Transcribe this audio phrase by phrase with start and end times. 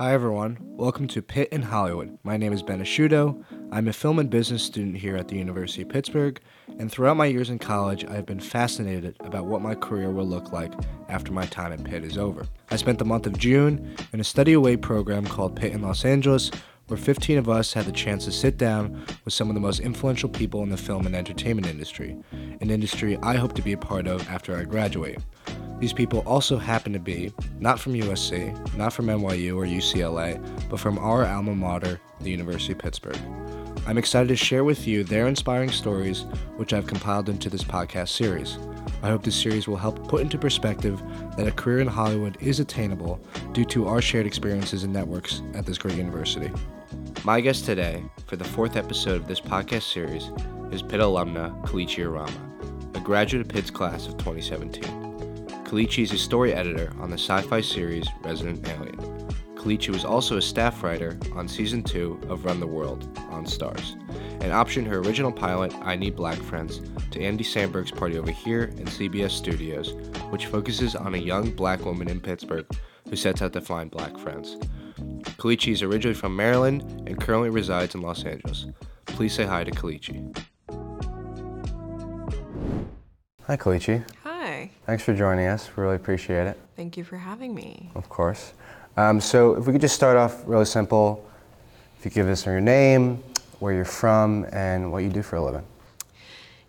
[0.00, 0.56] Hi, everyone.
[0.62, 2.16] Welcome to Pitt in Hollywood.
[2.22, 3.44] My name is Ben Asciutto.
[3.70, 6.40] I'm a film and business student here at the University of Pittsburgh,
[6.78, 10.24] and throughout my years in college, I have been fascinated about what my career will
[10.24, 10.72] look like
[11.10, 12.46] after my time at Pitt is over.
[12.70, 16.06] I spent the month of June in a study away program called Pitt in Los
[16.06, 16.50] Angeles,
[16.90, 19.78] where 15 of us had the chance to sit down with some of the most
[19.78, 22.16] influential people in the film and entertainment industry,
[22.60, 25.18] an industry I hope to be a part of after I graduate.
[25.78, 30.80] These people also happen to be not from USC, not from NYU or UCLA, but
[30.80, 33.18] from our alma mater, the University of Pittsburgh.
[33.86, 38.08] I'm excited to share with you their inspiring stories, which I've compiled into this podcast
[38.08, 38.58] series.
[39.02, 41.02] I hope this series will help put into perspective
[41.36, 43.18] that a career in Hollywood is attainable
[43.52, 46.50] due to our shared experiences and networks at this great university.
[47.24, 50.30] My guest today for the fourth episode of this podcast series
[50.72, 54.82] is Pitt alumna Kelechi Urama, a graduate of Pitt's class of 2017.
[55.64, 58.96] Kelechi is a story editor on the SYFY series Resident Alien.
[59.54, 63.92] Kelechi was also a staff writer on season 2 of Run the World on Starz,
[64.42, 66.80] and optioned her original pilot, I Need Black Friends,
[67.10, 69.92] to Andy Samberg's Party Over Here in CBS Studios,
[70.30, 72.66] which focuses on a young black woman in Pittsburgh
[73.08, 74.56] who sets out to find black friends.
[75.40, 78.66] Kelechi is originally from Maryland and currently resides in Los Angeles.
[79.06, 80.36] Please say hi to Kelechi.
[83.46, 84.04] Hi, Kelechi.
[84.22, 84.70] Hi.
[84.84, 85.70] Thanks for joining us.
[85.76, 86.60] Really appreciate it.
[86.76, 87.90] Thank you for having me.
[87.94, 88.52] Of course.
[88.98, 91.26] Um, so, if we could just start off really simple,
[91.98, 93.22] if you give us your name,
[93.60, 95.64] where you're from, and what you do for a living.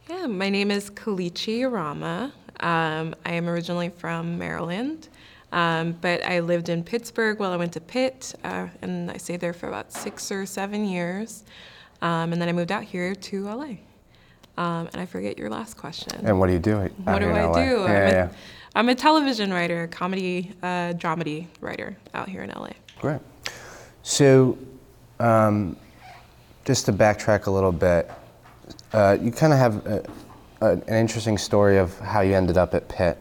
[0.10, 2.32] Yeah, my name is Kelechi Urama.
[2.62, 5.10] Um, I am originally from Maryland,
[5.52, 9.42] um, but I lived in Pittsburgh while I went to Pitt, uh, and I stayed
[9.42, 11.44] there for about six or seven years.
[12.02, 13.76] Um, and then I moved out here to LA.
[14.58, 16.26] Um, and I forget your last question.
[16.26, 16.78] And what do you do?
[16.78, 17.54] what do I LA?
[17.54, 17.62] do?
[17.62, 18.30] Yeah, I'm, a, yeah.
[18.76, 22.72] I'm a television writer, comedy, uh, dramedy writer out here in LA.
[23.00, 23.22] Great.
[24.04, 24.58] So,
[25.20, 25.76] um,
[26.66, 28.10] just to backtrack a little bit,
[28.94, 30.04] uh, you kind of have a,
[30.62, 33.18] a, an interesting story of how you ended up at Pitt.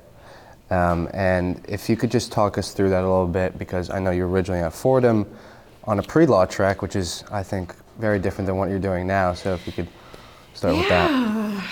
[0.71, 3.99] Um, and if you could just talk us through that a little bit, because I
[3.99, 5.27] know you're originally at Fordham
[5.85, 9.07] on a pre law track, which is, I think, very different than what you're doing
[9.07, 9.35] now.
[9.35, 9.89] So, if you could
[10.55, 11.65] start with that.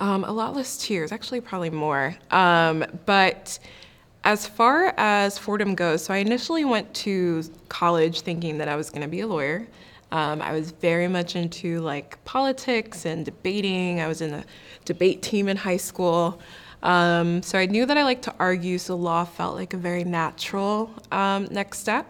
[0.00, 2.16] Um, a lot less tears, actually, probably more.
[2.32, 3.56] Um, but
[4.24, 8.90] as far as Fordham goes, so I initially went to college thinking that I was
[8.90, 9.68] going to be a lawyer.
[10.10, 14.00] Um, I was very much into like politics and debating.
[14.00, 14.44] I was in a
[14.84, 16.40] debate team in high school.
[16.82, 20.04] Um, so I knew that I liked to argue, so law felt like a very
[20.04, 22.06] natural um, next step.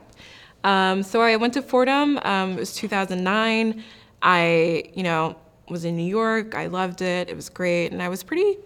[0.65, 2.19] Um, so I went to Fordham.
[2.23, 3.85] Um, it was 2009.
[4.23, 5.37] I, you know,
[5.69, 6.55] was in New York.
[6.55, 7.29] I loved it.
[7.29, 8.59] It was great, and I was pretty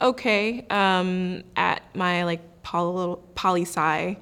[0.00, 4.16] okay um, at my like poli sci,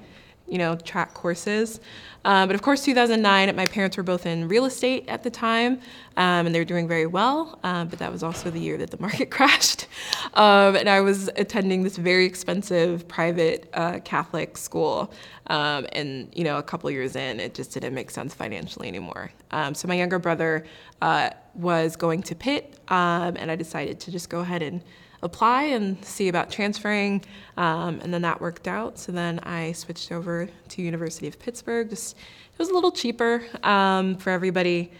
[0.47, 1.79] you know, track courses.
[2.25, 5.73] Uh, but of course, 2009, my parents were both in real estate at the time,
[6.15, 7.59] um, and they were doing very well.
[7.63, 9.87] Um, but that was also the year that the market crashed,
[10.35, 15.13] um, and I was attending this very expensive private uh, Catholic school.
[15.47, 19.31] Um, and you know, a couple years in, it just didn't make sense financially anymore.
[19.51, 20.65] Um, so my younger brother
[21.01, 24.81] uh, was going to Pitt, and I decided to just go ahead and
[25.23, 27.23] apply and see about transferring
[27.57, 28.99] um, and then that worked out.
[28.99, 31.89] So then i switched over to university of pittsburgh.
[31.89, 34.91] Just it was a little cheaper um, for everybody.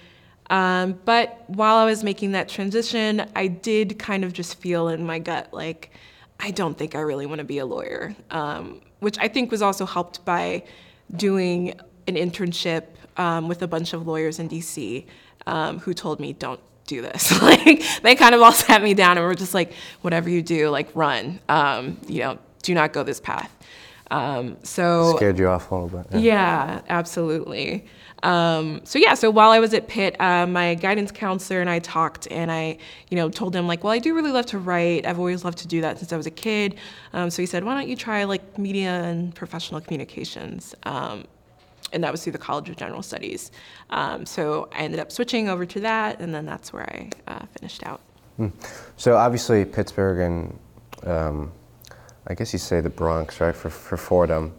[0.49, 5.05] Um, but while i was making that transition i did kind of just feel in
[5.05, 5.91] my gut like
[6.37, 9.61] i don't think i really want to be a lawyer um, which i think was
[9.61, 10.61] also helped by
[11.15, 11.69] doing
[12.07, 15.05] an internship um, with a bunch of lawyers in dc
[15.47, 17.41] um, who told me don't do this.
[17.41, 20.69] like they kind of all sat me down and were just like, whatever you do,
[20.69, 21.39] like run.
[21.49, 23.55] Um, you know, do not go this path.
[24.11, 26.21] Um, so Scared you off a little bit.
[26.21, 27.85] yeah, absolutely.
[28.21, 31.79] Um, so yeah, so while I was at Pitt, uh, my guidance counselor and I
[31.79, 32.77] talked, and I,
[33.09, 35.05] you know, told him like, well, I do really love to write.
[35.05, 36.75] I've always loved to do that since I was a kid.
[37.11, 40.73] Um, so he said, why don't you try like media and professional communications?
[40.83, 41.25] Um,
[41.93, 43.51] and that was through the College of General Studies.
[43.91, 47.45] Um, so I ended up switching over to that, and then that's where I uh,
[47.59, 48.01] finished out.
[48.97, 50.59] So obviously Pittsburgh and
[51.07, 51.51] um,
[52.27, 54.53] I guess you say the Bronx, right, for, for Fordham,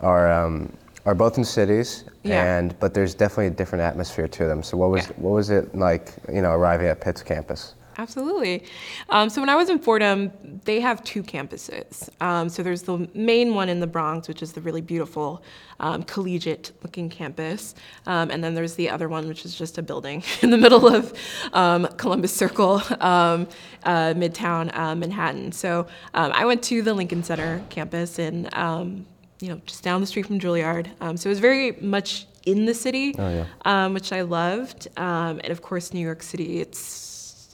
[0.00, 0.72] are um,
[1.06, 2.58] are both in cities, Yeah.
[2.58, 4.62] and but there's definitely a different atmosphere to them.
[4.62, 5.12] So what was Yeah.
[5.16, 7.74] what was it like, you know, arriving at Pitt's campus?
[8.00, 8.64] Absolutely.
[9.10, 10.32] Um, so when I was in Fordham,
[10.64, 12.08] they have two campuses.
[12.22, 15.42] Um, so there's the main one in the Bronx, which is the really beautiful
[15.80, 17.74] um, collegiate-looking campus,
[18.06, 20.86] um, and then there's the other one, which is just a building in the middle
[20.86, 21.12] of
[21.52, 23.46] um, Columbus Circle, um,
[23.84, 25.52] uh, Midtown uh, Manhattan.
[25.52, 29.06] So um, I went to the Lincoln Center campus in um,
[29.40, 30.88] you know, just down the street from Juilliard.
[31.00, 33.44] Um, so it was very much in the city, Oh, yeah.
[33.64, 34.88] um, which I loved.
[34.98, 37.09] Um, and of course, New York City, it's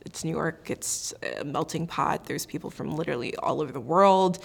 [0.07, 0.71] it's New York.
[0.71, 2.25] It's a melting pot.
[2.25, 4.39] There's people from literally all over the world.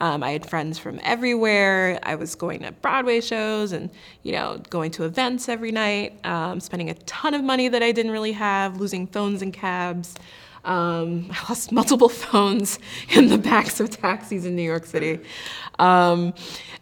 [0.00, 2.00] Um, I had friends from everywhere.
[2.02, 3.90] I was going to Broadway shows and
[4.24, 7.92] you know going to events every night, um, spending a ton of money that I
[7.92, 10.14] didn't really have, losing phones and cabs.
[10.64, 12.78] Um, I lost multiple phones
[13.10, 15.20] in the backs of taxis in New York City.
[15.78, 16.34] Um,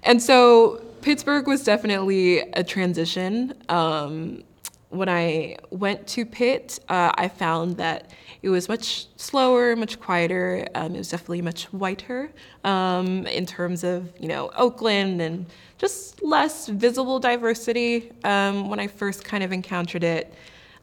[0.05, 3.55] and so Pittsburgh was definitely a transition.
[3.69, 4.45] Um,
[4.91, 8.11] when I went to Pitt, uh, I found that
[8.43, 10.67] it was much slower, much quieter.
[10.75, 12.31] Um, it was definitely much whiter
[12.65, 15.47] um, in terms of you know Oakland and
[15.79, 20.35] just less visible diversity um, when I first kind of encountered it.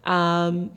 [0.06, 0.71] Um,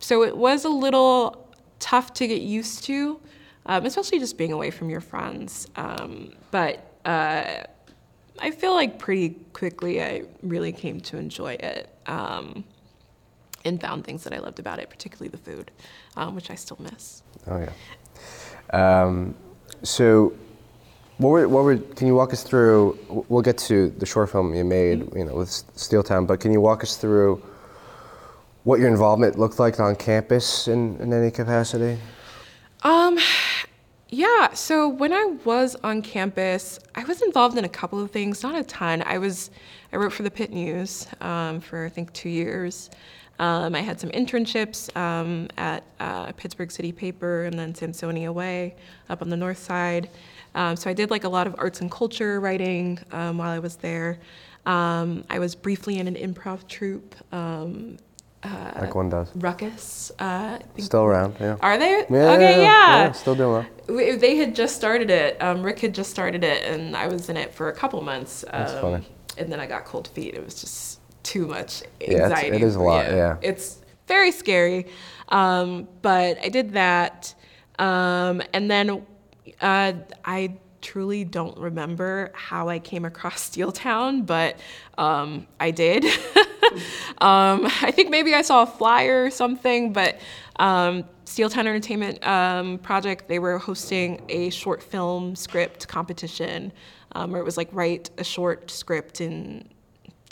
[0.00, 1.48] so it was a little
[1.78, 3.20] tough to get used to,
[3.66, 5.68] um, especially just being away from your friends.
[5.76, 7.62] Um, but uh,
[8.40, 12.64] I feel like pretty quickly I really came to enjoy it um,
[13.64, 15.70] and found things that I loved about it, particularly the food,
[16.16, 17.22] um, which I still miss.
[17.46, 17.72] Oh yeah.
[18.72, 19.34] Um,
[19.82, 20.32] so,
[21.18, 21.76] what were, what were?
[21.76, 22.98] Can you walk us through?
[23.28, 26.26] We'll get to the short film you made, you know, with Steeltown.
[26.26, 27.42] But can you walk us through
[28.64, 31.98] what your involvement looked like on campus in, in any capacity?
[32.82, 33.18] Um,
[34.08, 34.52] yeah.
[34.52, 38.54] So when I was on campus, I was involved in a couple of things, not
[38.54, 39.02] a ton.
[39.02, 39.50] I was,
[39.92, 42.90] I wrote for the Pitt News um, for I think two years.
[43.38, 48.76] Um, I had some internships um, at uh, Pittsburgh City Paper and then Sampsonia Way
[49.08, 50.08] up on the north side.
[50.54, 53.58] Um, so I did like a lot of arts and culture writing um, while I
[53.58, 54.18] was there.
[54.66, 57.96] Um, I was briefly in an improv troupe, um,
[58.44, 59.28] like one does.
[59.36, 60.10] Ruckus.
[60.18, 61.56] Uh, Still around, yeah.
[61.60, 62.04] Are they?
[62.10, 63.12] Yeah, okay, yeah.
[63.12, 63.66] Still doing well.
[63.88, 65.40] We- They had just started it.
[65.42, 68.44] Um, Rick had just started it, and I was in it for a couple months.
[68.44, 69.06] Um, That's funny.
[69.38, 70.34] And then I got cold feet.
[70.34, 72.56] It was just too much anxiety.
[72.56, 73.36] it is a lot, yeah.
[73.42, 74.86] It's very scary.
[75.28, 77.34] Um, but I did that.
[77.78, 79.04] Um, and then
[79.60, 79.92] uh,
[80.24, 84.58] I truly don't remember how I came across Steeltown, but
[84.98, 86.04] um, I did.
[87.18, 90.20] um, I think maybe I saw a flyer or something, but
[90.56, 96.72] um, Steeltown Entertainment um, Project, they were hosting a short film script competition
[97.12, 99.68] um, where it was like write a short script in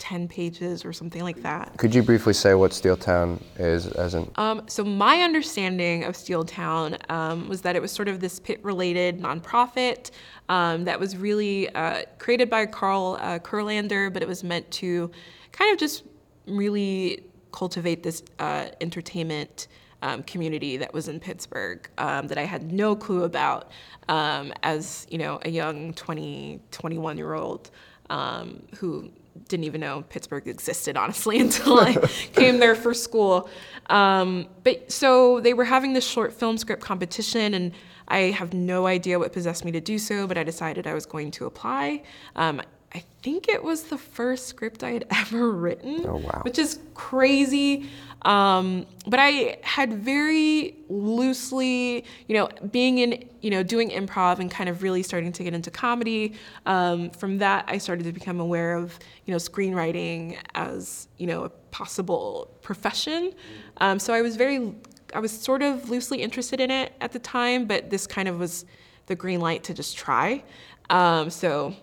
[0.01, 1.77] 10 pages or something like that.
[1.77, 4.31] Could you briefly say what Steeltown is, as an?
[4.35, 9.19] Um, so my understanding of Steeltown um, was that it was sort of this Pitt-related
[9.19, 10.09] nonprofit
[10.49, 15.11] um, that was really uh, created by Carl uh, Kurlander, but it was meant to
[15.51, 16.03] kind of just
[16.47, 19.67] really cultivate this uh, entertainment
[20.01, 23.69] um, community that was in Pittsburgh um, that I had no clue about
[24.09, 27.69] um, as you know a young 20, 21 year old
[28.09, 29.11] um, who
[29.47, 31.95] didn't even know Pittsburgh existed, honestly, until I
[32.33, 33.49] came there for school.
[33.87, 37.71] Um, but so they were having this short film script competition, and
[38.07, 41.05] I have no idea what possessed me to do so, but I decided I was
[41.05, 42.03] going to apply.
[42.35, 42.61] Um,
[42.93, 46.41] I think it was the first script I had ever written, Oh, wow.
[46.43, 47.89] which is crazy.
[48.23, 54.51] Um, but I had very loosely, you know, being in, you know, doing improv and
[54.51, 56.33] kind of really starting to get into comedy.
[56.65, 61.45] Um, from that, I started to become aware of, you know, screenwriting as, you know,
[61.45, 63.33] a possible profession.
[63.77, 64.73] Um, so I was very,
[65.15, 68.37] I was sort of loosely interested in it at the time, but this kind of
[68.37, 68.65] was
[69.07, 70.43] the green light to just try.
[70.91, 71.73] Um, so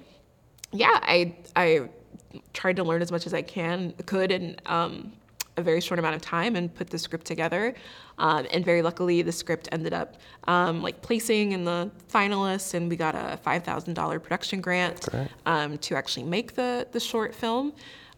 [0.73, 1.89] yeah, I I
[2.53, 5.13] tried to learn as much as I can could in um,
[5.57, 7.75] a very short amount of time and put the script together.
[8.19, 12.89] Um, and very luckily, the script ended up um, like placing in the finalists, and
[12.89, 15.09] we got a five thousand dollar production grant
[15.47, 17.73] um, to actually make the the short film.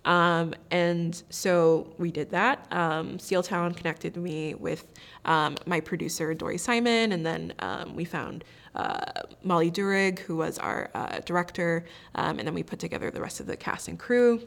[0.07, 2.67] Um, and so we did that.
[2.71, 4.87] Um, Steeltown connected me with
[5.27, 10.59] um, my producer, Dory Simon, and then um, we found uh, Molly Durig, who was
[10.59, 11.85] our uh, director,
[12.15, 14.47] um, and then we put together the rest of the cast and crew.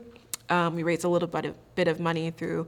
[0.49, 2.67] Um, we raised a little bit of, bit of money through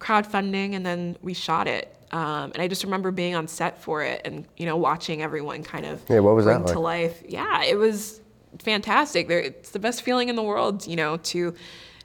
[0.00, 1.96] crowdfunding, and then we shot it.
[2.12, 5.62] Um, and I just remember being on set for it, and you know, watching everyone
[5.62, 7.22] kind of Yeah, what was that bring to life.
[7.28, 8.20] Yeah, it was
[8.58, 9.28] fantastic.
[9.28, 11.54] There, it's the best feeling in the world, you know, to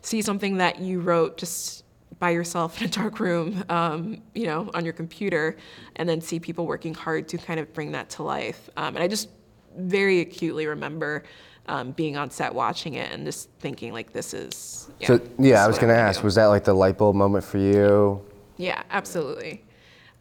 [0.02, 1.81] see something that you wrote just
[2.22, 5.58] by yourself in a dark room, um, you know, on your computer,
[5.98, 8.70] and then see people working hard to kind of bring that to life.
[8.78, 9.28] Um, and I just
[9.76, 11.24] very acutely remember
[11.68, 14.90] um, being on set watching it and just thinking like, this is.
[15.00, 16.26] Yeah, so yeah, I was gonna wanna ask, do.
[16.26, 18.24] was that like the light bulb moment for you?
[18.58, 19.64] Yeah, absolutely.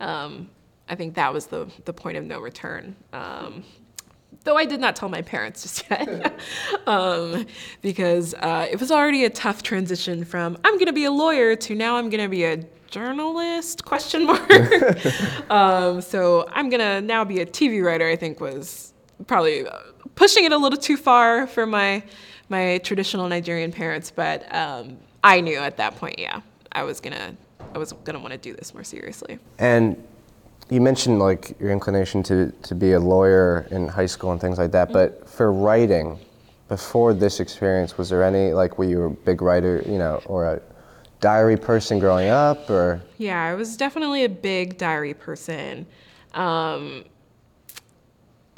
[0.01, 0.49] Um,
[0.89, 2.97] I think that was the the point of no return.
[4.45, 6.33] Though I did not tell my parents just yet,
[6.87, 7.47] um,
[7.83, 11.57] because uh, it was already a tough transition from I'm going to be a lawyer
[11.57, 14.51] to now I'm going to be a journalist question mark.
[15.51, 18.09] um, so I'm going to now be a TV writer.
[18.09, 18.93] I think was
[19.27, 19.79] probably uh,
[20.15, 22.03] pushing it a little too far for my
[22.49, 26.41] my traditional Nigerian parents, but um, I knew at that point, yeah,
[26.73, 27.37] I was gonna
[27.75, 29.39] I was gonna want to do this more seriously.
[29.59, 30.03] And
[30.71, 34.59] you mentioned like your inclination to, to be a lawyer in high school and things
[34.59, 36.19] like that, but for writing,
[36.69, 40.47] before this experience, was there any like were you a big writer, you know, or
[40.47, 40.63] a
[41.21, 43.03] diary person growing up, or?
[43.19, 45.87] Yeah, I was definitely a big diary person.
[46.35, 47.05] Um,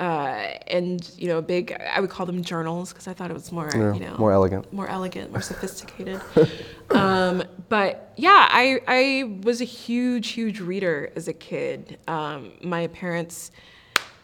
[0.01, 1.73] uh, and you know, big.
[1.73, 4.33] I would call them journals because I thought it was more, Yeah, you know, more
[4.33, 4.73] elegant.
[4.73, 6.21] more elegant, more sophisticated.
[6.91, 11.99] um, but yeah, I I was a huge, huge reader as a kid.
[12.09, 13.51] Um, my parents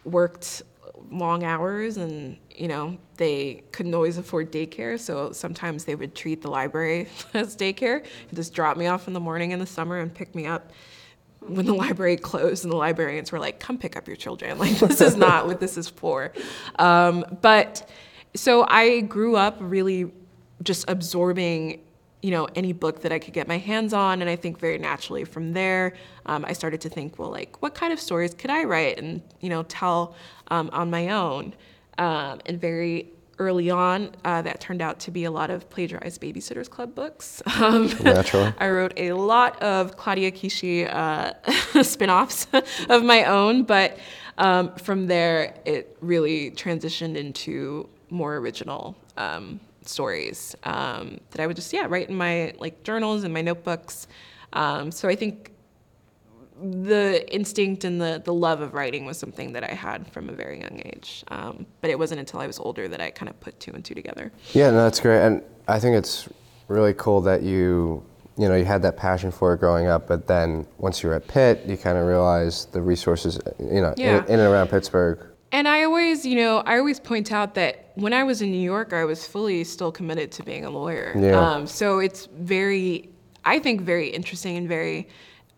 [0.04, 0.62] worked
[1.10, 6.42] long hours, and you know, they couldn't always afford daycare, so sometimes they would treat
[6.42, 9.98] the library as daycare and just drop me off in the morning in the summer
[9.98, 10.72] and pick me up
[11.40, 14.58] when the library closed and the librarians were like, come pick up your children.
[14.58, 16.32] Like, this is not what this is for.
[16.78, 17.88] Um, but
[18.34, 20.10] so I grew up really
[20.62, 21.80] just absorbing,
[22.22, 24.20] you know, any book that I could get my hands on.
[24.20, 25.94] And I think very naturally from there,
[26.26, 29.22] um, I started to think, well, like, what kind of stories could I write and,
[29.40, 30.16] you know, tell
[30.48, 31.54] um, on my own?
[31.98, 36.20] Um, and very early on, uh, that turned out to be a lot of plagiarized
[36.20, 37.42] Babysitters Club books.
[37.58, 38.54] Um, Naturally.
[38.58, 42.46] I wrote a lot of Claudia Kishi uh, spin-offs
[42.88, 43.98] of my own, but
[44.38, 51.56] um, from there it really transitioned into more original um, stories um, that I would
[51.56, 54.06] just yeah write in my like journals and my notebooks.
[54.52, 55.50] Um, so I think
[56.60, 60.32] the instinct and the, the love of writing was something that I had from a
[60.32, 61.24] very young age.
[61.28, 63.84] Um, but it wasn't until I was older that I kind of put two and
[63.84, 64.32] two together.
[64.52, 66.28] Yeah, no, that's great, and I think it's
[66.68, 68.04] really cool that you,
[68.36, 71.14] you know, you had that passion for it growing up, but then once you were
[71.14, 74.18] at Pitt, you kind of realized the resources, you know, Yeah.
[74.18, 75.24] in, in and around Pittsburgh.
[75.50, 78.60] And I always, you know, I always point out that when I was in New
[78.60, 81.14] York, I was fully still committed to being a lawyer.
[81.18, 81.40] Yeah.
[81.40, 83.08] Um, so it's very,
[83.46, 85.08] I think, very interesting and very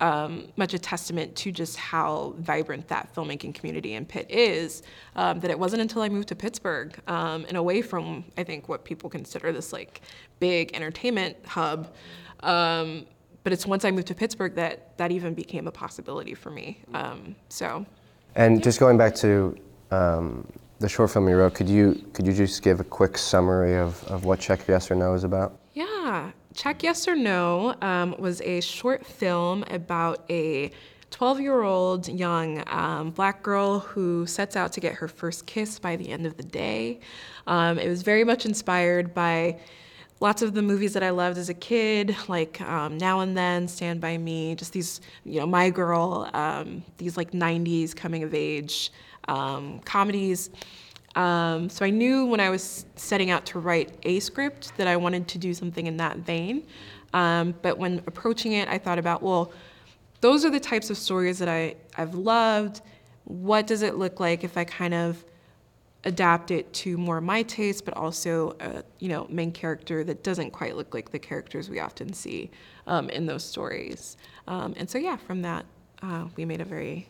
[0.00, 4.82] um, much a testament to just how vibrant that filmmaking community in Pitt is.
[5.16, 8.68] Um, that it wasn't until I moved to Pittsburgh um, and away from, I think,
[8.68, 10.00] what people consider this like
[10.38, 11.92] big entertainment hub.
[12.40, 13.06] Um,
[13.42, 16.82] but it's once I moved to Pittsburgh that that even became a possibility for me.
[16.94, 17.86] Um, so.
[18.34, 19.56] And just going back to
[19.90, 20.46] um,
[20.78, 24.02] the short film you wrote, could you could you just give a quick summary of,
[24.04, 25.58] of what Check Yes or No is about?
[25.72, 30.72] Yeah, Check Yes or No um, was a short film about a
[31.10, 35.78] 12 year old young um, black girl who sets out to get her first kiss
[35.78, 37.00] by the end of the day.
[37.46, 39.60] Um, it was very much inspired by
[40.18, 43.68] lots of the movies that I loved as a kid, like um, Now and Then,
[43.68, 48.34] Stand By Me, just these, you know, My Girl, um, these like 90s coming of
[48.34, 48.92] age
[49.28, 50.50] um, comedies.
[51.16, 54.96] Um, so I knew when I was setting out to write a script that I
[54.96, 56.66] wanted to do something in that vein.
[57.12, 59.52] Um, but when approaching it, I thought about, well,
[60.20, 62.82] those are the types of stories that I, I've loved.
[63.24, 65.24] What does it look like if I kind of
[66.04, 70.50] adapt it to more my taste, but also a you know main character that doesn't
[70.50, 72.50] quite look like the characters we often see
[72.86, 74.16] um, in those stories.
[74.46, 75.66] Um, and so yeah, from that
[76.02, 77.06] uh, we made a very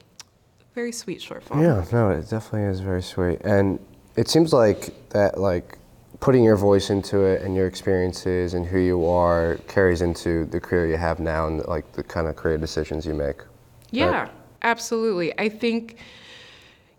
[0.75, 1.63] very sweet short film.
[1.63, 3.79] Yeah, no, it definitely is very sweet, and
[4.17, 5.79] it seems like that like
[6.21, 10.61] putting your voice into it and your experiences and who you are carries into the
[10.61, 13.39] career you have now and like the kind of career decisions you make.
[13.91, 14.29] Yeah,
[14.63, 15.37] absolutely.
[15.39, 15.97] I think,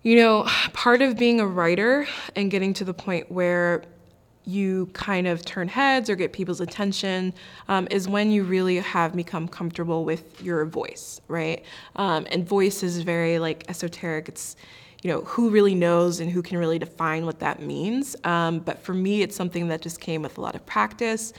[0.02, 3.84] you know, part of being a writer and getting to the point where
[4.44, 7.32] you kind of turn heads or get people's attention
[7.68, 11.64] um, is when you really have become comfortable with your voice, right?
[11.96, 14.28] Um, and voice is very like esoteric.
[14.28, 14.56] It's
[15.02, 18.16] you know who really knows and who can really define what that means.
[18.24, 21.34] Um, but for me, it's something that just came with a lot of practice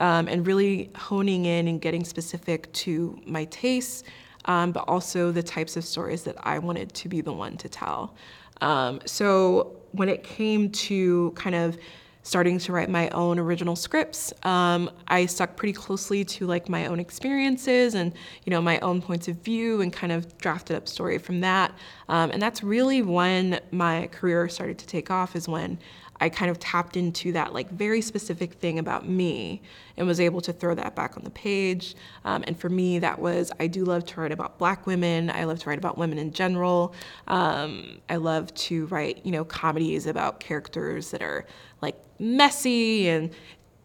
[0.00, 4.04] um, and really honing in and getting specific to my tastes,
[4.44, 7.68] um, but also the types of stories that I wanted to be the one to
[7.68, 8.14] tell.
[8.60, 11.78] Um, so when it came to kind of
[12.22, 16.86] starting to write my own original scripts, um, I stuck pretty closely to like my
[16.86, 18.12] own experiences and
[18.44, 21.72] you know my own points of view and kind of drafted up story from that.
[22.08, 25.36] Um, and that's really when my career started to take off.
[25.36, 25.78] Is when
[26.20, 29.62] I kind of tapped into that like very specific thing about me
[29.96, 31.94] and was able to throw that back on the page.
[32.24, 35.30] Um, and for me, that was I do love to write about Black women.
[35.30, 36.94] I love to write about women in general.
[37.26, 41.46] Um, I love to write, you know, comedies about characters that are
[41.80, 43.30] like messy and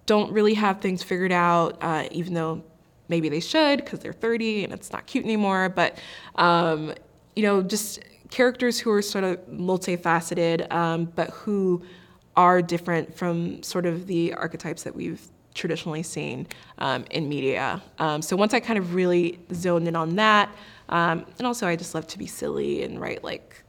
[0.05, 2.63] don't really have things figured out, uh, even though
[3.07, 5.69] maybe they should because they're 30 and it's not cute anymore.
[5.69, 5.97] But
[6.35, 6.93] um,
[7.35, 7.99] you know, just
[8.29, 11.83] characters who are sort of multifaceted, um, but who
[12.35, 15.21] are different from sort of the archetypes that we've
[15.53, 16.47] traditionally seen
[16.79, 17.81] um, in media.
[17.99, 20.49] Um, so once I kind of really zoned in on that,
[20.89, 23.63] um, and also I just love to be silly and write like,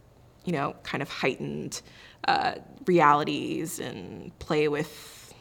[0.44, 1.82] you know, kind of heightened
[2.28, 2.54] uh,
[2.86, 5.32] realities and play with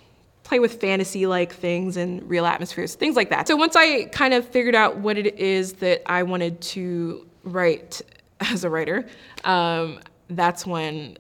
[0.43, 3.47] play with fantasy like things and real atmospheres, things like that.
[3.47, 8.01] So once I kind of figured out what it is that I wanted to write
[8.39, 9.05] as a writer,
[9.43, 9.99] um,
[10.29, 11.17] that's when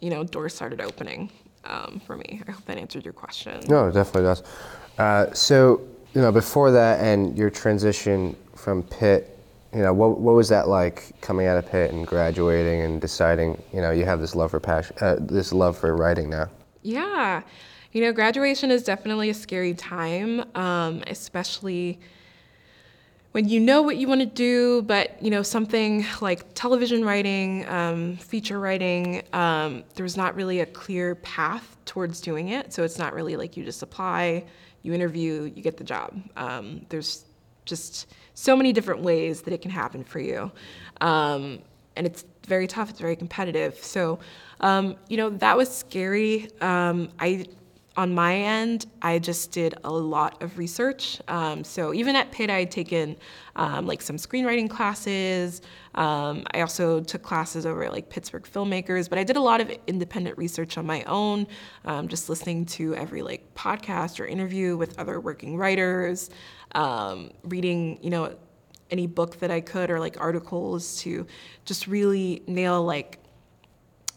[0.00, 1.30] you know doors started opening
[1.64, 2.42] um, for me.
[2.46, 3.60] I hope that answered your question.
[3.68, 4.42] No, it definitely does.
[4.98, 5.82] Uh, so
[6.14, 9.37] you know, before that and your transition from Pitt,
[9.74, 13.62] you know, what what was that like coming out of Pitt and graduating and deciding,
[13.72, 16.48] you know, you have this love for passion, uh, this love for writing now?
[16.82, 17.42] Yeah,
[17.92, 22.00] you know, graduation is definitely a scary time, um, especially
[23.32, 27.68] when you know what you want to do, but you know something like television writing,
[27.68, 32.72] um, feature writing, um, there's not really a clear path towards doing it.
[32.72, 34.44] So it's not really like you just apply,
[34.82, 36.18] you interview, you get the job.
[36.36, 37.26] Um, there's
[37.68, 40.50] just so many different ways that it can happen for you,
[41.00, 41.60] um,
[41.96, 42.90] and it's very tough.
[42.90, 43.76] It's very competitive.
[43.84, 44.18] So
[44.60, 46.48] um, you know that was scary.
[46.60, 47.44] Um, I
[47.98, 51.20] on my end, I just did a lot of research.
[51.26, 53.16] Um, so even at Pitt, I had taken
[53.56, 55.62] um, like some screenwriting classes.
[55.96, 59.60] Um, I also took classes over at like Pittsburgh filmmakers, but I did a lot
[59.60, 61.48] of independent research on my own,
[61.86, 66.30] um, just listening to every like podcast or interview with other working writers,
[66.76, 68.32] um, reading, you know,
[68.92, 71.26] any book that I could or like articles to
[71.64, 73.18] just really nail like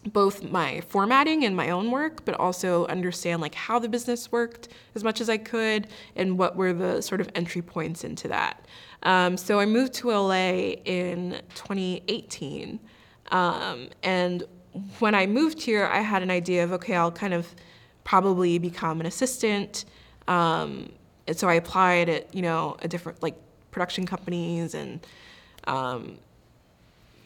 [0.06, 4.68] both my formatting and my own work, but also understand like how the business worked
[4.94, 8.66] as much as I could and what were the sort of entry points into that.
[9.04, 12.80] Um, so I moved to LA in 2018,
[13.30, 14.44] um, and
[14.98, 17.54] when I moved here, I had an idea of okay, I'll kind of
[18.04, 19.84] probably become an assistant.
[20.28, 20.92] Um,
[21.26, 23.36] and so I applied at you know a different like
[23.70, 25.04] production companies and
[25.64, 26.18] um,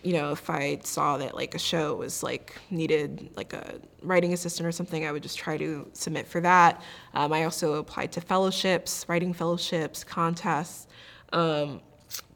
[0.07, 4.33] you know, if I saw that like a show was like needed like a writing
[4.33, 6.81] assistant or something, I would just try to submit for that.
[7.12, 10.87] Um, I also applied to fellowships, writing fellowships, contests.
[11.33, 11.81] Um,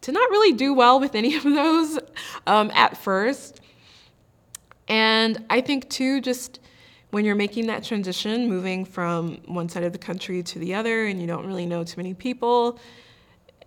[0.00, 2.00] to not really do well with any of those
[2.48, 3.60] um, at first.
[4.88, 6.58] And I think too, just
[7.10, 11.06] when you're making that transition, moving from one side of the country to the other,
[11.06, 12.80] and you don't really know too many people,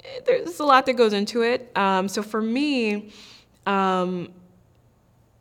[0.03, 1.71] eh, there's a lot that goes into it.
[1.77, 3.13] Um, so for me,
[3.65, 4.29] um,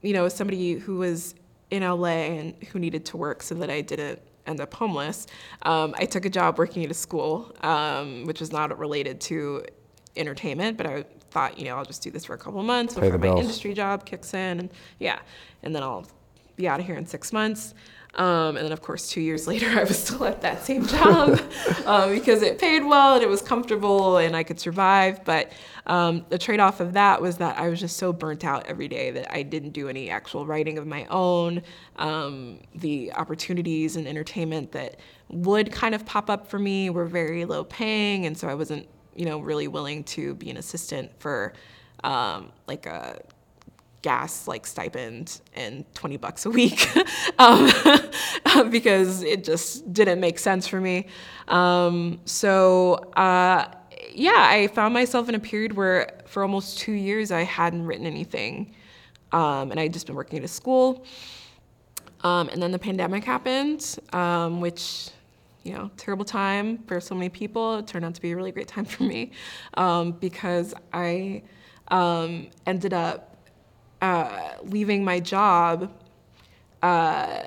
[0.02, 1.34] you know, as somebody who was
[1.70, 5.26] in LA and who needed to work so that I didn't end up homeless,
[5.62, 9.64] um, I took a job working at a school, um, which was not related to
[10.16, 12.94] entertainment, but I thought, you know, I'll just do this for a couple of months
[12.94, 15.20] Pay before my industry job kicks in, and yeah,
[15.62, 16.06] and then I'll
[16.62, 17.74] be out of here in six months.
[18.14, 21.40] Um, and then, of course, two years later, I was still at that same job
[21.86, 25.24] um, because it paid well and it was comfortable and I could survive.
[25.24, 25.52] But
[25.86, 28.88] um, the trade off of that was that I was just so burnt out every
[28.88, 31.62] day that I didn't do any actual writing of my own.
[31.96, 34.96] Um, the opportunities and entertainment that
[35.28, 38.26] would kind of pop up for me were very low paying.
[38.26, 41.54] And so I wasn't, you know, really willing to be an assistant for
[42.04, 43.22] um, like a
[44.02, 46.88] gas like stipend and 20 bucks a week
[47.38, 47.70] um,
[48.70, 51.06] because it just didn't make sense for me.
[51.48, 53.72] Um, so, uh,
[54.12, 58.06] yeah, I found myself in a period where for almost two years I hadn't written
[58.06, 58.74] anything.
[59.30, 61.06] Um, and I'd just been working at a school.
[62.22, 65.08] Um, and then the pandemic happened, um, which,
[65.62, 67.78] you know, terrible time for so many people.
[67.78, 69.30] It turned out to be a really great time for me
[69.74, 71.42] um, because I
[72.66, 73.31] ended up
[74.02, 75.90] uh, leaving my job
[76.82, 77.42] uh,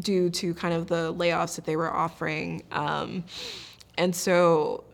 [0.00, 2.62] due to kind of the layoffs that they were offering.
[2.70, 3.24] Um,
[3.98, 4.84] and so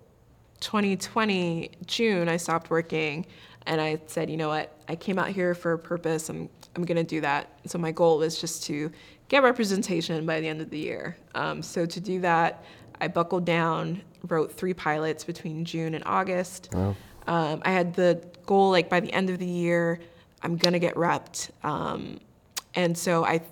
[0.60, 3.26] 2020, June, I stopped working
[3.66, 6.28] and I said, you know what, I came out here for a purpose.
[6.28, 7.48] I'm, I'm going to do that.
[7.66, 8.90] So my goal was just to
[9.28, 11.16] get representation by the end of the year.
[11.34, 12.64] Um, so to do that,
[13.00, 16.70] I buckled down, wrote three pilots between June and August.
[17.26, 20.00] Um, I had the goal, like by the end of the year,
[20.42, 21.50] I'm gonna get repped.
[21.62, 22.18] Um,
[22.74, 23.42] and so I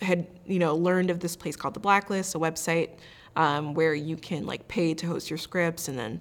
[0.00, 2.90] had you know learned of this place called the Blacklist, a website
[3.36, 6.20] um, where you can like pay to host your scripts, and then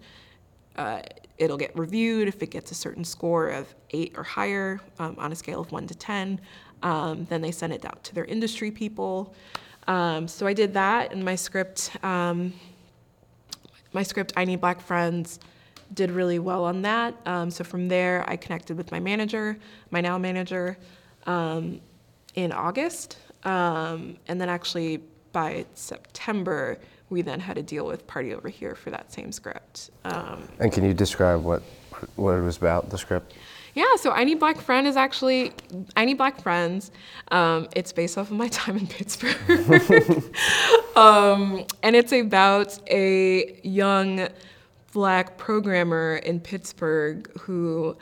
[0.75, 1.01] uh,
[1.37, 5.31] it'll get reviewed if it gets a certain score of eight or higher um, on
[5.31, 6.39] a scale of one to ten.
[6.83, 9.33] Um, then they send it out to their industry people.
[9.87, 12.53] Um, so I did that, and my script, um,
[13.93, 15.39] my script, I Need Black Friends,
[15.93, 17.15] did really well on that.
[17.25, 19.57] Um, so from there, I connected with my manager,
[19.91, 20.77] my now manager,
[21.25, 21.79] um,
[22.35, 26.77] in August, um, and then actually by September,
[27.09, 29.91] we then had a deal with Party Over Here for that same script.
[30.05, 31.61] Um, And can you describe what
[32.15, 33.33] what it was about, the script?
[33.73, 35.51] yeah, so I Need Black Friend is actually
[35.95, 36.91] I Need Black Friends.
[37.31, 39.35] Um, it's based off of my time in Pittsburgh,
[40.95, 44.27] um, and it's about a young
[44.93, 47.97] black programmer in Pittsburgh who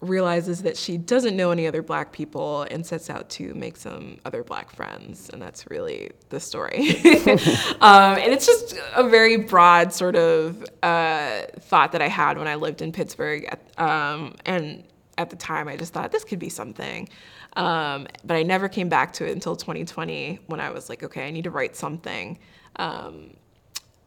[0.00, 4.18] realizes that she doesn't know any other black people and sets out to make some
[4.24, 5.28] other black friends.
[5.30, 6.96] And that's really the story.
[7.80, 12.46] Um, and it's just a very broad sort of uh, thought that i had when
[12.46, 13.48] i lived in pittsburgh
[13.78, 14.84] um, and
[15.16, 17.08] at the time i just thought this could be something.
[17.56, 21.26] Um, but i never came back to it until 2020 when i was like okay
[21.26, 22.38] i need to write something.
[22.76, 23.34] Um,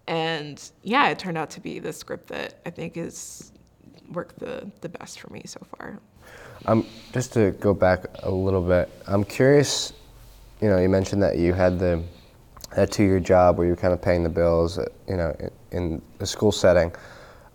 [0.07, 3.53] and yeah it turned out to be the script that i think is
[4.13, 5.99] worked the, the best for me so far.
[6.65, 9.93] Um, just to go back a little bit, I'm curious.
[10.61, 12.01] You know, you mentioned that you had the
[12.75, 14.79] that two-year job where you were kind of paying the bills.
[15.07, 15.35] You know,
[15.71, 16.93] in, in a school setting.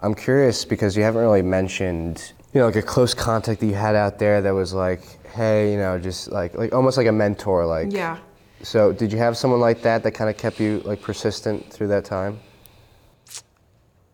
[0.01, 3.75] I'm curious because you haven't really mentioned, you know, like a close contact that you
[3.75, 7.13] had out there that was like, hey, you know, just like like almost like a
[7.13, 7.93] mentor, like.
[7.93, 8.19] Yeah.
[8.63, 11.89] So, did you have someone like that that kind of kept you like persistent through
[11.89, 12.41] that time?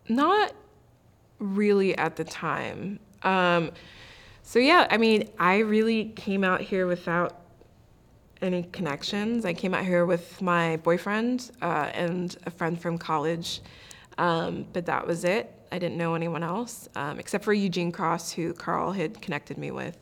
[0.07, 0.53] Not
[1.39, 2.99] really at the time.
[3.23, 3.71] Um,
[4.43, 7.41] so yeah, I mean, I really came out here without
[8.41, 9.43] any connections.
[9.43, 13.61] I came out here with my boyfriend uh, and a friend from college,
[14.19, 15.51] um, but that was it.
[15.71, 19.71] I didn't know anyone else um, except for Eugene Cross, who Carl had connected me
[19.71, 19.97] with.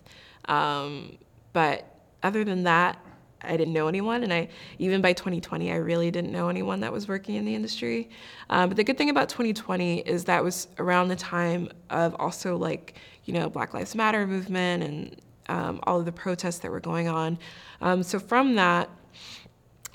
[0.45, 1.17] Um,
[1.53, 1.85] but
[2.21, 2.99] other than that,
[3.43, 6.91] I didn't know anyone, and I even by 2020, I really didn't know anyone that
[6.91, 8.09] was working in the industry.
[8.49, 12.57] Um, but the good thing about 2020 is that was around the time of also
[12.57, 16.79] like you know Black Lives Matter movement and um, all of the protests that were
[16.79, 17.37] going on.
[17.81, 18.89] Um, so from that,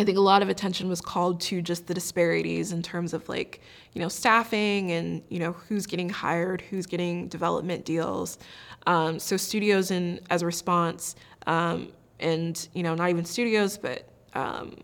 [0.00, 3.28] I think a lot of attention was called to just the disparities in terms of
[3.28, 3.60] like,
[3.94, 8.38] you know, staffing and, you know, who's getting hired, who's getting development deals.
[8.86, 11.16] Um, so studios in as a response,
[11.48, 11.88] um,
[12.20, 14.04] and, you know, not even studios, but
[14.34, 14.76] um,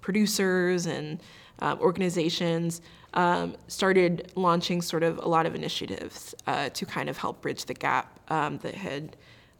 [0.00, 1.20] producers and
[1.60, 2.80] um, organizations
[3.14, 7.64] um, started launching sort of a lot of initiatives uh, to kind of help bridge
[7.64, 9.16] the gap um, that had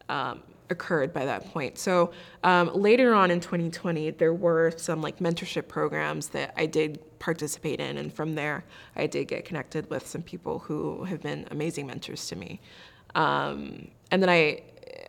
[0.08, 1.78] um, occurred by that point.
[1.78, 2.12] So
[2.44, 7.80] um, later on in 2020, there were some like mentorship programs that I did participate
[7.80, 8.64] in, and from there,
[8.96, 12.61] I did get connected with some people who have been amazing mentors to me.
[14.11, 14.62] And then I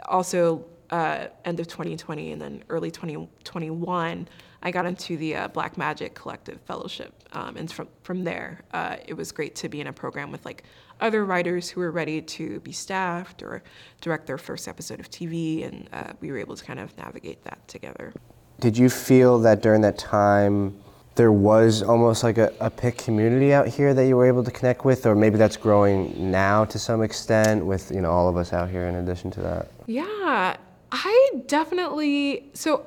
[0.08, 4.28] also uh, end of 2020 and then early 2021,
[4.62, 8.98] I got into the uh, Black Magic Collective Fellowship, um, and from from there, uh,
[9.08, 10.64] it was great to be in a program with like
[11.00, 13.64] other writers who were ready to be staffed or
[14.02, 17.42] direct their first episode of TV, and uh, we were able to kind of navigate
[17.46, 18.12] that together.
[18.60, 20.78] Did you feel that during that time
[21.16, 24.52] there was almost like a, a PIC community out here that you were able to
[24.52, 28.36] connect with, or maybe that's growing now to some extent with you know all of
[28.36, 29.72] us out here in addition to that?
[29.86, 30.58] Yeah,
[30.92, 32.50] I definitely.
[32.54, 32.86] So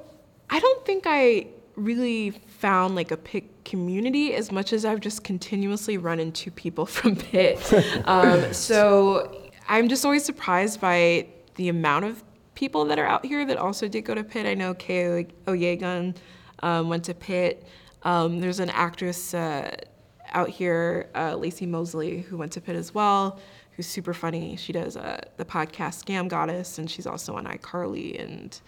[0.50, 5.24] I don't think I really found like a PIC community as much as I've just
[5.24, 7.58] continuously run into people from Pitt.
[8.06, 12.22] um, so I'm just always surprised by the amount of
[12.54, 14.46] people that are out here that also did go to Pitt.
[14.46, 16.14] I know Kay Oyegun
[16.62, 17.64] um, went to Pitt.
[18.02, 19.74] Um, there's an actress uh,
[20.32, 23.38] out here, uh, Laci Mosley, who went to Pitt as well,
[23.76, 24.56] who's super funny.
[24.56, 28.61] She does uh, the podcast Scam Goddess, and she's also on iCarly and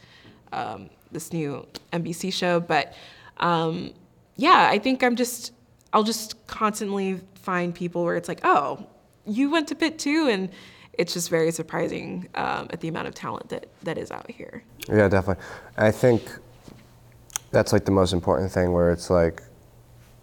[0.53, 2.61] um, this new NBC show.
[2.61, 2.95] But
[3.39, 3.93] um,
[4.37, 5.53] yeah, I think I'm just,
[5.93, 8.87] I'll just constantly find people where it's like, oh,
[9.27, 10.51] you went to Pitt too, and
[10.95, 14.63] it's just very surprising um, at the amount of talent that, that is out here.
[14.89, 15.45] Yeah, definitely.
[15.77, 16.23] I think
[17.51, 19.43] that's like the most important thing where it's like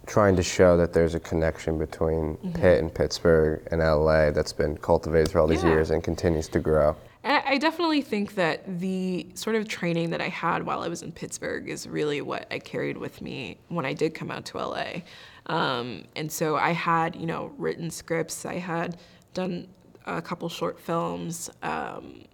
[0.06, 4.76] trying to show that there's a connection between Pitt and Pittsburgh and LA that's been
[4.76, 5.70] cultivated through all these Yeah.
[5.70, 6.96] years and continues to grow.
[7.24, 11.02] I I definitely think that the sort of training that I had while I was
[11.02, 14.58] in Pittsburgh is really what I carried with me when I did come out to
[14.58, 15.02] LA.
[15.46, 18.96] Um, and so I had, you know, written scripts, I had
[19.34, 19.68] done
[20.06, 22.24] a couple short films, um,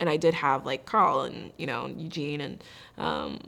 [0.00, 2.62] and I did have like Carl and, you know, Eugene and
[2.96, 3.38] um,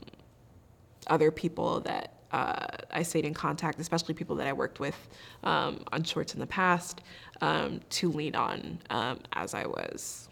[1.06, 4.96] other people that uh, I stayed in contact, especially people that I worked with
[5.44, 7.02] um, on shorts in the past,
[7.40, 10.28] um, to lean on um, as I was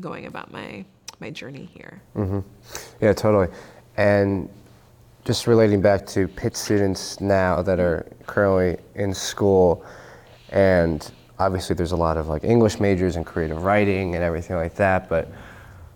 [0.00, 0.84] going about my
[1.20, 2.00] my journey here.
[3.00, 3.48] Yeah, totally.
[3.96, 4.48] And
[5.24, 9.84] just relating back to Pitt students now that are currently in school,
[10.50, 14.74] and obviously there's a lot of like English majors and creative writing and everything like
[14.76, 15.28] that, but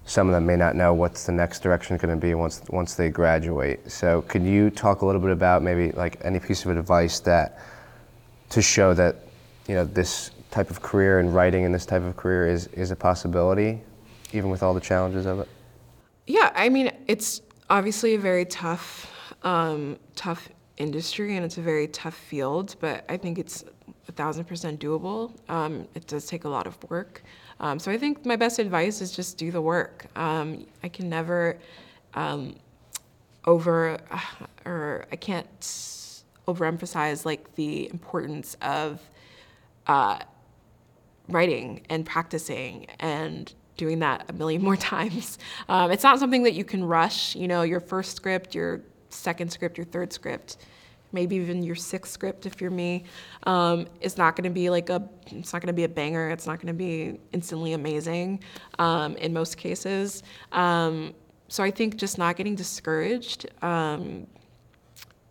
[0.05, 2.95] some of them may not know what's the next direction going to be once once
[2.95, 3.91] they graduate.
[3.91, 7.59] So, could you talk a little bit about maybe like any piece of advice that
[8.51, 9.17] to show that
[9.69, 12.91] you know this type of career and writing and this type of career is is
[12.91, 13.81] a possibility,
[14.33, 15.49] even with all the challenges of it?
[16.27, 21.89] Yeah, I mean, it's obviously a very tough, um, tough industry, and it's a very
[21.89, 22.77] tough field.
[22.81, 23.65] But I think it's
[24.09, 25.33] a thousand percent doable.
[25.49, 27.23] Um, it does take a lot of work.
[27.63, 30.07] Um, so I think my best advice is just do the work.
[30.17, 31.59] Um, I can never
[32.15, 32.57] um,
[33.47, 33.99] over,
[34.65, 35.61] or I can't
[36.49, 39.01] overemphasize like the importance of
[39.87, 40.19] uh,
[41.29, 45.39] writing and practicing and doing that a million more times.
[45.69, 47.37] Um, it's not something that you can rush.
[47.37, 50.57] You know, your first script, your second script, your third script,
[51.13, 53.05] maybe even your sixth script if you're me,
[53.45, 55.09] um, is not going to be like a.
[55.27, 56.31] It's not going to be a banger.
[56.31, 58.43] It's not going to be instantly amazing
[58.79, 60.23] um, in most cases.
[60.53, 61.15] Um,
[61.49, 64.27] so I think just not getting discouraged um,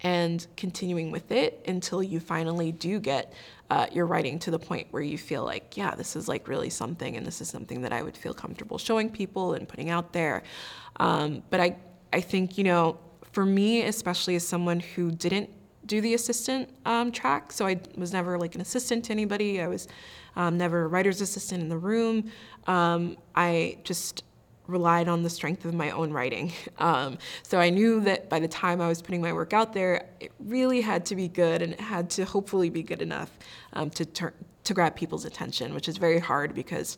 [0.02, 3.34] and continuing with it until you finally do get
[3.72, 6.70] uh, your writing to the point where you feel like, yeah, this is like really
[6.70, 10.14] something, and this is something that I would feel comfortable showing people and putting out
[10.14, 10.44] there.
[10.98, 11.78] Um, but I,
[12.14, 13.00] I think you know,
[13.32, 15.50] for me, especially as someone who didn't
[15.86, 19.62] do the assistant um, track, so I was never like an assistant to anybody.
[19.62, 19.88] I was
[20.36, 22.32] um, never a writer's assistant in the room.
[22.68, 24.24] Um, I just
[24.68, 26.52] relied on the strength of my own writing.
[26.78, 30.10] Um, so I knew that by the time I was putting my work out there,
[30.20, 33.38] it really had to be good and it had to hopefully be good enough
[33.74, 34.32] um, to
[34.64, 36.98] to grab people's attention, which is very hard because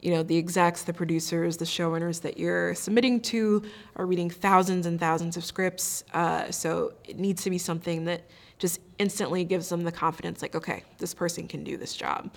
[0.00, 3.62] you know the execs, the producers, the showrunners that you're submitting to
[3.96, 6.04] are reading thousands and thousands of scripts.
[6.14, 8.22] Uh, so it needs to be something that
[8.58, 12.32] just instantly gives them the confidence, like, okay, this person can do this job.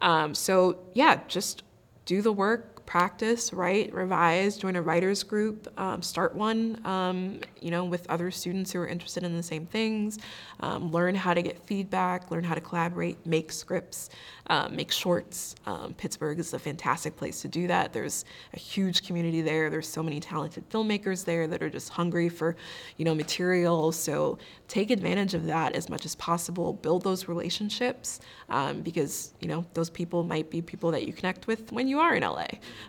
[0.00, 1.62] Um, so yeah, just
[2.04, 7.70] do the work, practice, write, revise, join a writers group, um, start one, um, you
[7.70, 10.18] know, with other students who are interested in the same things,
[10.60, 14.10] um, learn how to get feedback, learn how to collaborate, make scripts,
[14.48, 15.54] um, make shorts.
[15.64, 17.94] Um, Pittsburgh is a fantastic place to do that.
[17.94, 19.70] There's a huge community there.
[19.70, 22.56] There's so many talented filmmakers there that are just hungry for,
[22.98, 23.92] you know, material.
[23.92, 24.36] So
[24.68, 26.74] take advantage of that as much as possible.
[26.74, 31.46] Build those relationships um, because, you know, those people might be people that you connect
[31.46, 32.48] with when you are in LA.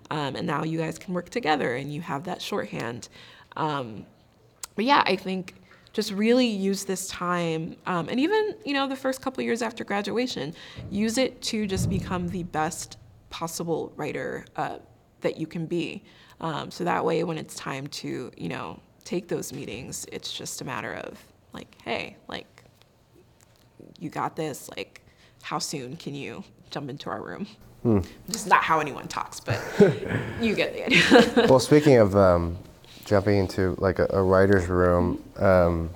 [0.10, 3.10] Um, and now you guys can work together and you have that shorthand.
[3.56, 4.06] Um,
[4.75, 5.56] but yeah, I think
[5.93, 9.84] just really use this time um, and even you know the first couple years after
[9.84, 10.53] graduation
[10.89, 12.97] use it to just become the best
[13.29, 14.79] possible writer uh,
[15.21, 16.03] that you can be
[16.41, 20.62] um, so that way when it's time to you know take those meetings it's just
[20.62, 22.63] a matter of like hey like
[23.99, 25.01] you got this like
[25.43, 27.45] how soon can you jump into our room
[27.83, 27.99] hmm.
[28.29, 29.61] just not how anyone talks but
[30.41, 32.57] you get the idea well speaking of um,
[33.05, 35.21] jumping into like a, a writer's room.
[35.37, 35.89] Um,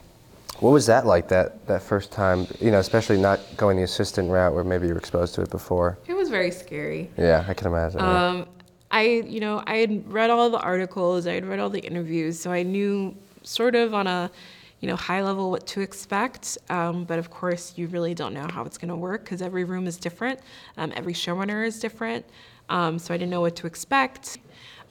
[0.60, 2.47] what was that like that that first time?
[2.60, 5.50] You know, especially not going the assistant route where maybe you were exposed to it
[5.50, 5.97] before.
[6.08, 7.12] It was very scary.
[7.17, 8.02] Yeah, I can imagine.
[8.02, 8.47] Um,
[8.89, 12.39] I, you know, I had read all the articles, I had read all the interviews,
[12.39, 14.32] so I knew sort of on a,
[14.80, 16.58] you know, high level what to expect.
[16.70, 19.63] Um, but of course, you really don't know how it's going to work because every
[19.63, 20.40] room is different,
[20.78, 22.26] um, every showrunner is different.
[22.70, 24.38] Um, so I didn't know what to expect.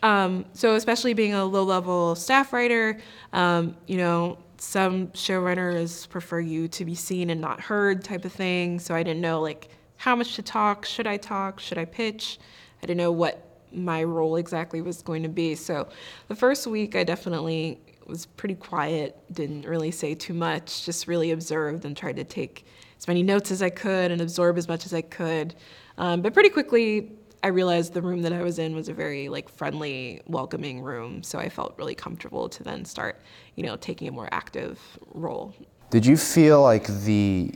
[0.02, 2.98] Um, so especially being a low-level staff writer,
[3.32, 8.32] um, you know, some showrunners prefer you to be seen and not heard type of
[8.32, 8.78] thing.
[8.78, 12.38] So I didn't know like how much to talk, should I talk, should I pitch?
[12.82, 15.54] I didn't know what my role exactly was going to be.
[15.54, 15.88] So
[16.28, 21.32] the first week I definitely was pretty quiet, didn't really say too much, just really
[21.32, 22.64] observed and tried to take
[22.98, 25.54] as many notes as I could and absorb as much as I could.
[25.98, 29.28] Um, but pretty quickly, I realized the room that I was in was a very
[29.28, 33.20] like friendly, welcoming room, so I felt really comfortable to then start,
[33.54, 34.80] you know, taking a more active
[35.14, 35.54] role.
[35.90, 37.52] Did you feel like the,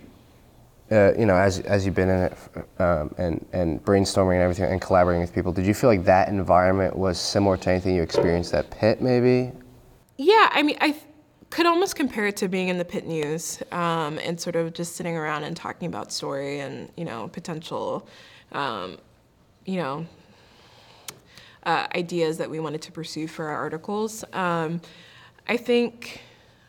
[0.92, 2.38] uh, you know, as as you've been in it
[2.78, 6.28] um, and and brainstorming and everything and collaborating with people, did you feel like that
[6.28, 9.50] environment was similar to anything you experienced at Pitt, maybe?
[10.22, 10.94] Yeah, I mean, I
[11.48, 14.94] could almost compare it to being in the Pitt News um, and sort of just
[14.94, 18.06] sitting around and talking about story and you know potential.
[18.52, 18.98] Um,
[19.64, 20.06] you know,
[21.62, 24.22] uh, ideas that we wanted to pursue for our articles.
[24.34, 24.82] Um,
[25.48, 26.20] I think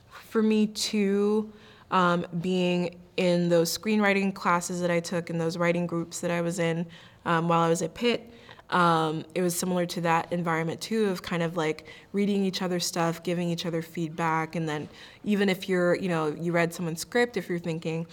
[0.10, 1.52] for me too,
[1.92, 6.40] um, being in those screenwriting classes that I took and those writing groups that I
[6.40, 6.86] was in
[7.26, 8.32] um, while I was at Pitt.
[8.72, 12.86] Um, it was similar to that environment too of kind of like reading each other's
[12.86, 14.90] stuff, giving each other feedback, and then
[15.24, 18.08] even if you're, you know, you read someone's script, if you're thinking,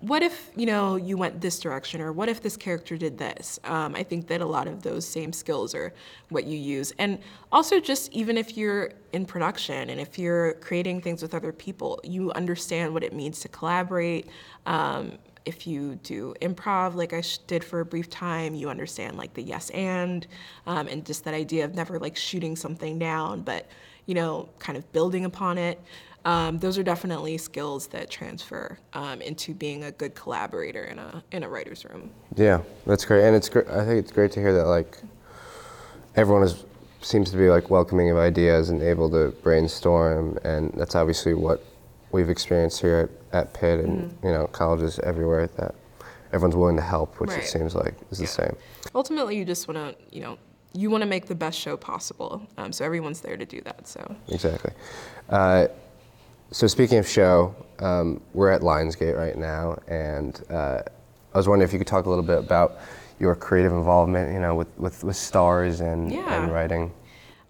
[0.00, 3.58] what if you know you went this direction or what if this character did this?
[3.64, 5.94] Um, i think that a lot of those same skills are
[6.28, 6.92] what you use.
[6.98, 7.18] And
[7.50, 12.00] also just even if you're in production and if you're creating things with other people
[12.04, 14.28] you understand what it means to collaborate
[14.66, 15.12] um,
[15.44, 19.42] if you do improv like i did for a brief time you understand like the
[19.42, 20.26] yes and
[20.66, 23.66] um, and just that idea of never like shooting something down but
[24.06, 25.80] you know kind of building upon it
[26.24, 31.22] um, those are definitely skills that transfer um, into being a good collaborator in a
[31.32, 32.10] in a writer's room.
[32.34, 33.68] Yeah, that's great, and it's great.
[33.68, 34.98] I think it's great to hear that like
[36.16, 36.64] everyone is
[37.02, 41.62] seems to be like welcoming of ideas and able to brainstorm, and that's obviously what
[42.10, 44.26] we've experienced here at, at Pitt and mm-hmm.
[44.26, 45.74] you know colleges everywhere that
[46.32, 47.40] everyone's willing to help, which right.
[47.40, 48.26] it seems like is yeah.
[48.26, 48.56] the same.
[48.94, 50.38] Ultimately, you just want to you know
[50.72, 53.86] you want to make the best show possible, um, so everyone's there to do that.
[53.86, 54.72] So exactly.
[55.28, 55.66] Uh,
[56.50, 60.82] so speaking of show, um, we're at Lionsgate right now, and uh,
[61.34, 62.78] I was wondering if you could talk a little bit about
[63.18, 66.42] your creative involvement, you know, with, with, with Starz and, yeah.
[66.42, 66.92] and writing.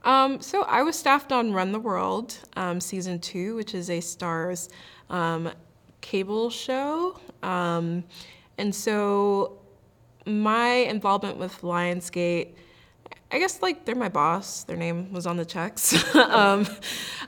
[0.05, 3.99] Um, so I was staffed on Run the World, um, season two, which is a
[3.99, 4.71] Starz
[5.11, 5.51] um,
[6.05, 7.19] cable show.
[7.43, 8.05] Um,
[8.59, 9.59] and so
[10.27, 12.49] my involvement with Lionsgate,
[13.33, 14.65] I guess like they're my boss.
[14.65, 16.15] Their name was on the checks.
[16.15, 16.67] um,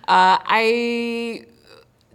[0.07, 1.47] uh, I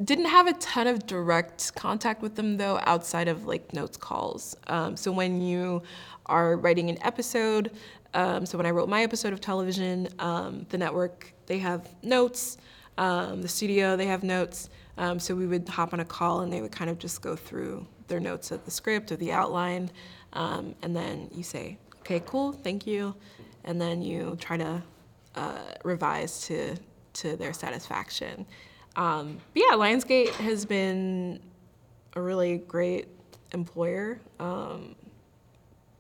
[0.04, 4.56] didn't have a ton of direct contact with them though, outside of like notes calls.
[4.68, 5.82] Um, so when you
[6.28, 7.72] are writing an episode,
[8.14, 12.58] um, so when I wrote my episode of television, um, the network they have notes,
[13.00, 14.70] um, the studio they have notes.
[14.98, 17.36] Um, so we would hop on a call and they would kind of just go
[17.36, 19.90] through their notes of the script or the outline,
[20.34, 23.16] um, and then you say, "Okay, cool, thank you,"
[23.64, 24.84] and then you try to
[25.36, 26.76] uh, revise to
[27.14, 28.46] to their satisfaction.
[28.96, 31.40] Um, but yeah, Lionsgate has been
[32.16, 33.08] a really great
[33.54, 34.20] employer.
[34.40, 34.96] Um,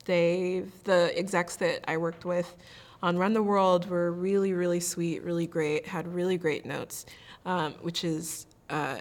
[0.06, 2.56] they, the execs that I worked with
[3.02, 7.06] on Run the World were really, really sweet, really great, had really great notes,
[7.46, 8.98] um, which is, uh,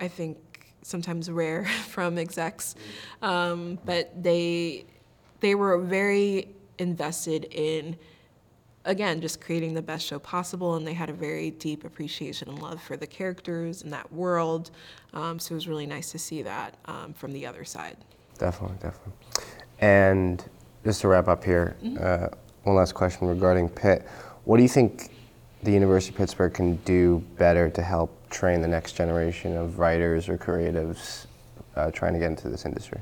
[0.00, 0.38] I think,
[0.82, 2.74] sometimes rare from execs.
[3.22, 4.84] Um, but they,
[5.40, 7.96] they were very invested in
[8.84, 10.74] again, just creating the best show possible.
[10.74, 14.70] And they had a very deep appreciation and love for the characters and that world.
[15.12, 17.96] Um, so it was really nice to see that um, from the other side.
[18.38, 19.12] Definitely, definitely.
[19.80, 20.44] And
[20.84, 21.98] just to wrap up here, mm-hmm.
[22.00, 22.28] uh,
[22.64, 24.06] one last question regarding Pitt.
[24.44, 25.10] What do you think
[25.62, 30.28] the University of Pittsburgh can do better to help train the next generation of writers
[30.28, 31.26] or creatives
[31.76, 33.00] uh, trying to get into this industry?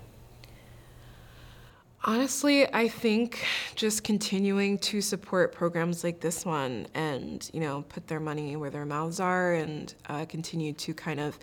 [2.02, 8.06] Honestly, I think just continuing to support programs like this one and, you know, put
[8.06, 11.38] their money where their mouths are and uh, continue to kind of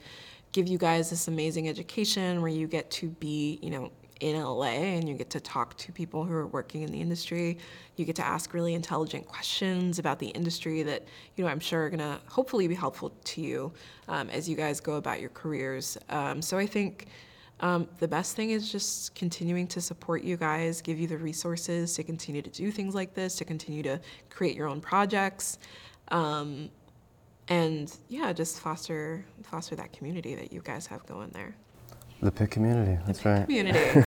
[0.54, 4.66] give you guys this amazing education where you get to be, you know, in LA
[4.66, 7.58] and you get to talk to people who are working in the industry.
[7.96, 11.86] You get to ask really intelligent questions about the industry that, you know, I'm sure
[11.86, 13.72] are gonna hopefully be helpful to you
[14.08, 15.98] um, as you guys go about your careers.
[16.10, 17.08] Um, so I think
[17.60, 21.94] um, the best thing is just continuing to support you guys, give you the resources
[21.96, 24.00] to continue to do things like this, to continue to
[24.30, 25.58] create your own projects,
[26.10, 26.70] um,
[27.50, 31.56] and yeah, just foster foster that community that you guys have going there.
[32.22, 33.00] The Pitt community.
[33.06, 33.46] That's right.
[33.46, 34.04] Community.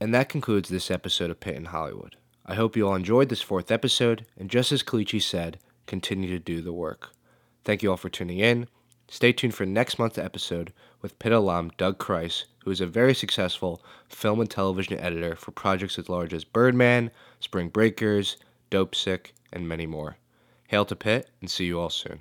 [0.00, 2.16] and that concludes this episode of Pitt in Hollywood.
[2.46, 6.38] I hope you all enjoyed this fourth episode, and just as Kelechi said, continue to
[6.38, 7.10] do the work.
[7.64, 8.66] Thank you all for tuning in.
[9.08, 13.14] Stay tuned for next month's episode with Pitt alum Doug Crise, who is a very
[13.14, 17.10] successful film and television editor for projects as large as Birdman,
[17.40, 18.36] Spring Breakers,
[18.70, 20.16] Dopesick, and many more.
[20.68, 22.20] Hail to Pitt, and see you all soon.